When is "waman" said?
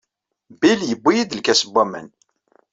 1.73-2.07